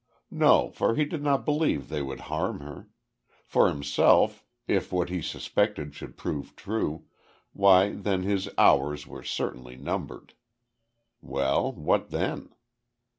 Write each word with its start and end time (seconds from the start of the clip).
No 0.31 0.71
for 0.71 0.95
he 0.95 1.05
did 1.05 1.21
not 1.21 1.45
believe 1.45 1.87
they 1.87 2.01
would 2.01 2.21
harm 2.21 2.61
her. 2.61 2.89
For 3.45 3.67
himself, 3.69 4.43
if 4.67 4.91
what 4.91 5.09
he 5.09 5.21
suspected 5.21 5.93
should 5.93 6.17
prove 6.17 6.55
true 6.55 7.05
why 7.53 7.91
then 7.93 8.23
his 8.23 8.49
hours 8.57 9.05
were 9.05 9.21
certainly 9.21 9.75
numbered. 9.75 10.33
Well, 11.21 11.71
what 11.73 12.09
then? 12.09 12.49